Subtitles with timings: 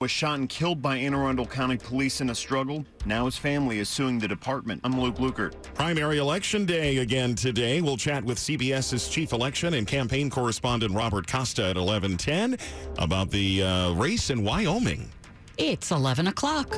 [0.00, 2.84] was shot and killed by Anne Arundel County Police in a struggle.
[3.06, 4.80] Now his family is suing the department.
[4.82, 5.54] I'm Luke Lukert.
[5.74, 7.80] Primary election day again today.
[7.80, 12.60] We'll chat with CBS's chief election and campaign correspondent Robert Costa at 11:10
[12.98, 15.08] about the uh, race in Wyoming.
[15.58, 16.70] It's 11 o'clock.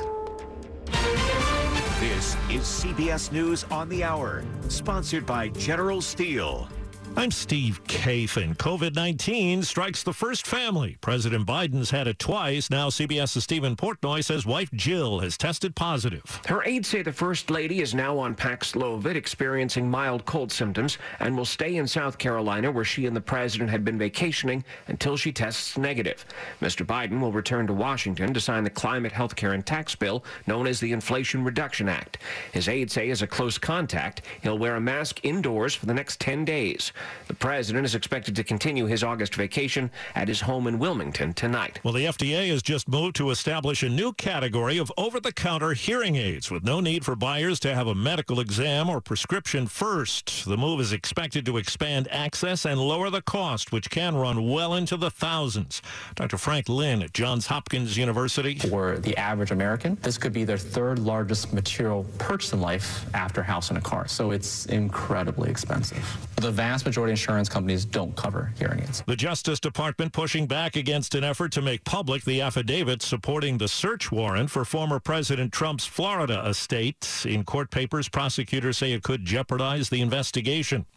[1.99, 6.69] This is CBS News on the Hour, sponsored by General Steel.
[7.17, 8.55] I'm Steve Kathan.
[8.57, 10.97] COVID 19 strikes the first family.
[11.01, 12.69] President Biden's had it twice.
[12.69, 16.39] Now, CBS's Stephen Portnoy says wife Jill has tested positive.
[16.45, 21.35] Her aides say the First Lady is now on Paxlovid, experiencing mild cold symptoms, and
[21.35, 25.31] will stay in South Carolina, where she and the president had been vacationing, until she
[25.31, 26.23] tests negative.
[26.61, 26.85] Mr.
[26.85, 30.67] Biden will return to Washington to sign the climate, health care, and tax bill known
[30.67, 32.19] as the Inflation Reduction Act.
[32.51, 36.19] His aides say, as a close contact, he'll wear a mask indoors for the next
[36.19, 36.91] 10 days.
[37.27, 41.79] The president is expected to continue his August vacation at his home in Wilmington tonight.
[41.83, 45.73] Well, the FDA has just moved to establish a new category of over the counter
[45.73, 50.45] hearing aids with no need for buyers to have a medical exam or prescription first.
[50.45, 54.75] The move is expected to expand access and lower the cost, which can run well
[54.75, 55.81] into the thousands.
[56.15, 56.37] Dr.
[56.37, 58.55] Frank Lin at Johns Hopkins University.
[58.55, 63.43] For the average American, this could be their third largest material purchase in life after
[63.43, 64.07] house and a car.
[64.07, 66.03] So it's incredibly expensive.
[66.35, 69.03] The vast majority majority insurance companies don't cover hearing aids.
[69.05, 73.67] The Justice Department pushing back against an effort to make public the affidavit supporting the
[73.67, 77.23] search warrant for former President Trump's Florida estate.
[77.23, 80.87] In court papers, prosecutors say it could jeopardize the investigation.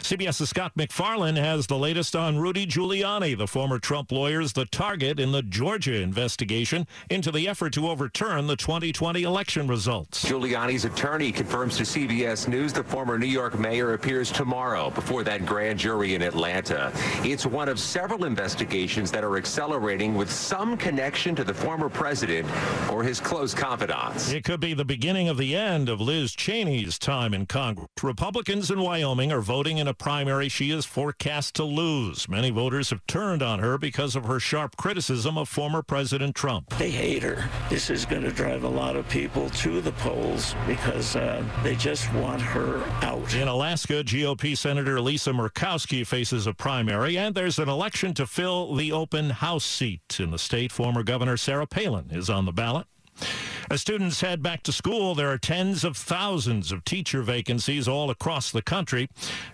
[0.00, 5.20] CBS's Scott MacFarlane has the latest on Rudy Giuliani, the former Trump lawyer's the target
[5.20, 10.24] in the Georgia investigation into the effort to overturn the 2020 election results.
[10.24, 15.44] Giuliani's attorney confirms to CBS News the former New York mayor appears tomorrow before that
[15.50, 16.92] grand jury in Atlanta.
[17.24, 22.48] It's one of several investigations that are accelerating with some connection to the former president
[22.88, 24.30] or his close confidants.
[24.30, 27.88] It could be the beginning of the end of Liz Cheney's time in Congress.
[28.00, 32.28] Republicans in Wyoming are voting in a primary she is forecast to lose.
[32.28, 36.70] Many voters have turned on her because of her sharp criticism of former President Trump.
[36.78, 37.50] They hate her.
[37.68, 41.74] This is going to drive a lot of people to the polls because uh, they
[41.74, 43.34] just want her out.
[43.34, 48.74] In Alaska, GOP Senator Lisa Murkowski faces a primary, and there's an election to fill
[48.74, 50.72] the open House seat in the state.
[50.72, 52.86] Former Governor Sarah Palin is on the ballot.
[53.70, 58.10] As students head back to school, there are tens of thousands of teacher vacancies all
[58.10, 59.08] across the country.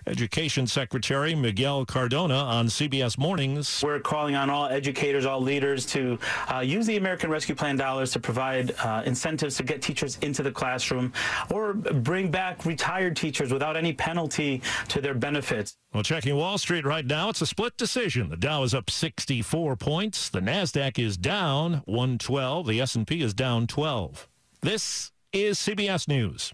[0.07, 3.83] Education Secretary Miguel Cardona on CBS Mornings.
[3.85, 6.17] We're calling on all educators, all leaders to
[6.51, 10.41] uh, use the American Rescue Plan dollars to provide uh, incentives to get teachers into
[10.41, 11.13] the classroom
[11.51, 15.77] or bring back retired teachers without any penalty to their benefits.
[15.93, 18.29] Well, checking Wall Street right now, it's a split decision.
[18.29, 20.29] The Dow is up 64 points.
[20.29, 22.67] The Nasdaq is down 112.
[22.67, 24.27] The S&P is down 12.
[24.61, 26.53] This is CBS News.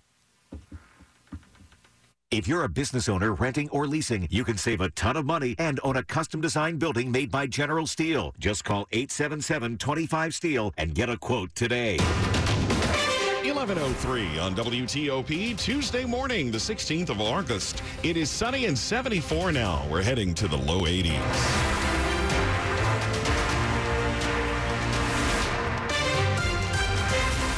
[2.29, 5.55] If you're a business owner renting or leasing, you can save a ton of money
[5.59, 8.33] and own a custom designed building made by General Steel.
[8.39, 11.97] Just call 877 25 Steel and get a quote today.
[13.63, 17.81] 1103 on WTOP, Tuesday morning, the 16th of August.
[18.03, 19.87] It is sunny and 74 now.
[19.89, 21.13] We're heading to the low 80s.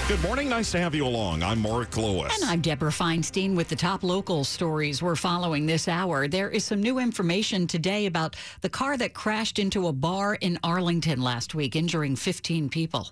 [0.07, 0.47] Good morning.
[0.47, 1.41] Nice to have you along.
[1.41, 2.39] I'm Mark Lewis.
[2.39, 6.27] And I'm Deborah Feinstein with the top local stories we're following this hour.
[6.27, 10.59] There is some new information today about the car that crashed into a bar in
[10.63, 13.09] Arlington last week, injuring 15 people.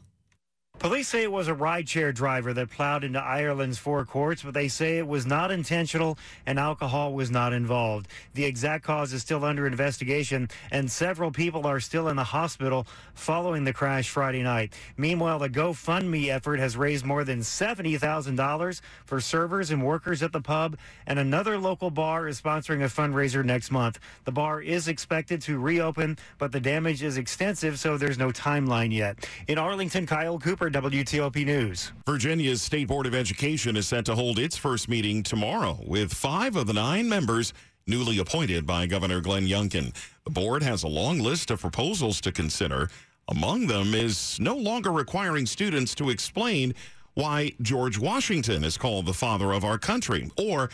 [0.84, 4.68] Police say it was a rideshare driver that plowed into Ireland's four courts, but they
[4.68, 8.10] say it was not intentional and alcohol was not involved.
[8.34, 12.86] The exact cause is still under investigation, and several people are still in the hospital
[13.14, 14.74] following the crash Friday night.
[14.98, 20.42] Meanwhile, the GoFundMe effort has raised more than $70,000 for servers and workers at the
[20.42, 20.76] pub,
[21.08, 24.00] and another local bar is sponsoring a fundraiser next month.
[24.26, 28.92] The bar is expected to reopen, but the damage is extensive, so there's no timeline
[28.92, 29.26] yet.
[29.48, 31.92] In Arlington, Kyle Cooper for WTOP News.
[32.06, 36.56] Virginia's State Board of Education is set to hold its first meeting tomorrow with five
[36.56, 37.54] of the nine members
[37.86, 39.94] newly appointed by Governor Glenn Youngkin.
[40.24, 42.89] The board has a long list of proposals to consider.
[43.27, 46.74] Among them is no longer requiring students to explain
[47.13, 50.69] why George Washington is called the father of our country or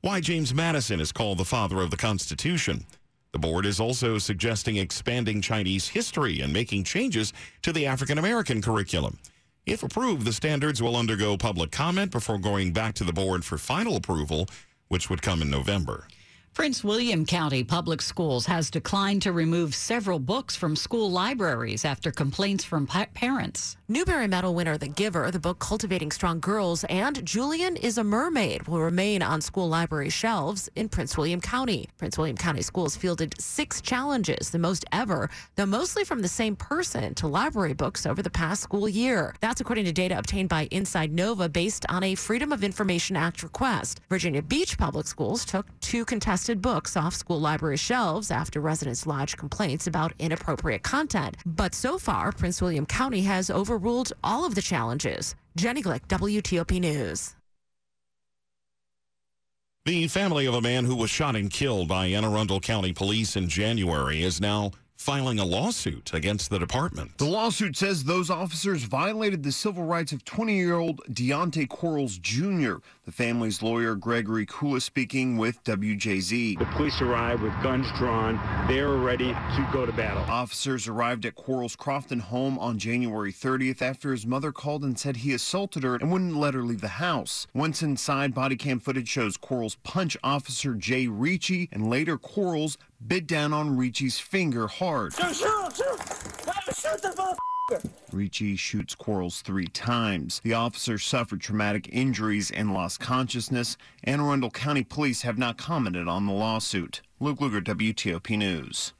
[0.00, 2.86] why James Madison is called the father of the Constitution.
[3.32, 8.62] The board is also suggesting expanding Chinese history and making changes to the African American
[8.62, 9.18] curriculum.
[9.66, 13.56] If approved, the standards will undergo public comment before going back to the board for
[13.56, 14.46] final approval,
[14.88, 16.06] which would come in November.
[16.54, 22.12] Prince William County Public Schools has declined to remove several books from school libraries after
[22.12, 23.76] complaints from pa- parents.
[23.88, 28.68] Newbery Medal winner The Giver, the book Cultivating Strong Girls, and Julian is a Mermaid
[28.68, 31.88] will remain on school library shelves in Prince William County.
[31.98, 36.54] Prince William County schools fielded six challenges, the most ever, though mostly from the same
[36.54, 39.34] person to library books over the past school year.
[39.40, 43.42] That's according to data obtained by Inside Nova based on a Freedom of Information Act
[43.42, 44.00] request.
[44.08, 49.38] Virginia Beach Public Schools took two contested books off school library shelves after residents lodged
[49.38, 51.36] complaints about inappropriate content.
[51.46, 55.34] But so far, Prince William County has overruled all of the challenges.
[55.56, 57.34] Jenny Glick, WTOP News.
[59.86, 63.36] The family of a man who was shot and killed by Anne Arundel County Police
[63.36, 67.18] in January is now filing a lawsuit against the department.
[67.18, 72.18] The lawsuit says those officers violated the civil rights of 20 year old Deontay Quarles
[72.18, 72.76] Jr.
[73.04, 76.58] The family's lawyer, Gregory Kula, speaking with WJZ.
[76.58, 78.40] The police arrived with guns drawn.
[78.66, 80.24] They are ready to go to battle.
[80.28, 85.18] Officers arrived at Quarles' Crofton home on January 30th after his mother called and said
[85.18, 87.46] he assaulted her and wouldn't let her leave the house.
[87.52, 93.26] Once inside, body cam footage shows Quarles punch Officer Jay Ricci and later Quarles bit
[93.26, 95.14] down on Ricci's finger hard.
[95.14, 96.24] Shoot, shoot, shoot!
[96.76, 97.36] Shoot the
[98.12, 100.40] Ricci shoots Quarles three times.
[100.44, 103.76] The officer suffered traumatic injuries and lost consciousness.
[104.04, 107.00] Anne Arundel County Police have not commented on the lawsuit.
[107.20, 108.92] Luke Lukert, WTOP News.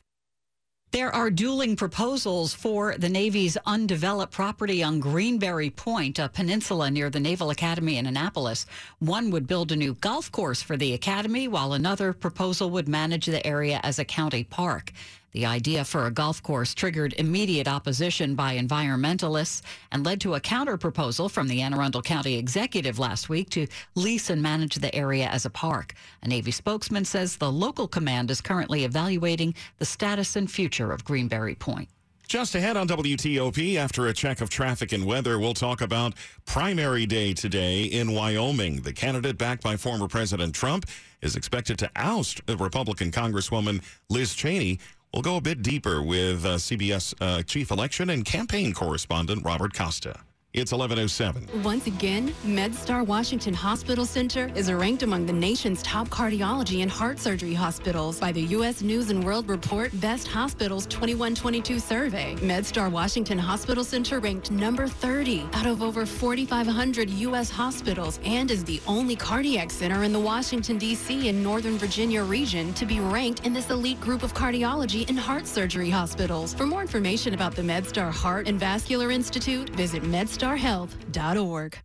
[0.95, 7.11] There are dueling proposals for the Navy's undeveloped property on Greenberry Point, a peninsula near
[7.11, 8.65] the Naval Academy in Annapolis.
[9.01, 13.27] One would build a new golf course for the Academy, while another proposal would manage
[13.27, 14.93] the area as a county park.
[15.35, 20.41] The idea for a golf course triggered immediate opposition by environmentalists and led to a
[20.41, 23.67] counterproposal from the Anne Arundel County Executive last week to
[23.97, 25.95] lease and manage the area as a park.
[26.23, 31.05] A Navy spokesman says the local command is currently evaluating the status and future of
[31.05, 31.89] Greenberry Point.
[32.29, 36.15] Just ahead on WTOP, after a check of traffic and weather, we'll talk about
[36.47, 38.83] primary day today in Wyoming.
[38.83, 40.87] The candidate backed by former President Trump
[41.23, 44.79] is expected to oust Republican Congresswoman Liz Cheney.
[45.15, 49.73] We'll go a bit deeper with uh, CBS uh, chief election and campaign correspondent Robert
[49.73, 50.19] Costa.
[50.55, 51.65] It's 1107.
[51.65, 57.19] Once again, MedStar Washington Hospital Center is ranked among the nation's top cardiology and heart
[57.19, 58.81] surgery hospitals by the U.S.
[58.81, 62.37] News and World Report Best Hospitals 2122 survey.
[62.37, 67.51] MedStar Washington Hospital Center ranked number 30 out of over 4,500 U.S.
[67.51, 71.31] hospitals and is the only cardiac center in the Washington, D.C.
[71.31, 75.49] and Northern Virginia region to be ranked in this elite group of cardiology and heart
[75.49, 76.55] surgery hospitals.
[76.55, 81.79] For more information about the MedStar Heart and Vascular Institute, visit MedStar starhealth.org.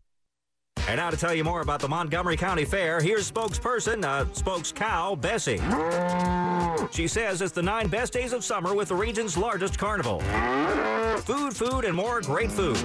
[0.87, 4.71] And now to tell you more about the Montgomery County Fair, here's spokesperson, uh, spokes
[4.71, 5.61] cow, Bessie.
[6.91, 10.19] She says it's the nine best days of summer with the region's largest carnival.
[11.21, 12.79] Food, food, and more great food.